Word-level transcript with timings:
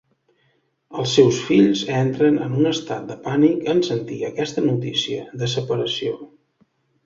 Els 1.03 1.11
seus 1.17 1.41
fills 1.49 1.83
entren 1.97 2.41
en 2.47 2.57
un 2.61 2.71
estat 2.71 3.05
de 3.11 3.19
pànic 3.27 3.69
en 3.77 3.85
sentir 3.91 4.19
aquesta 4.33 4.67
notícia 4.73 5.31
de 5.45 5.55
separació. 5.57 6.21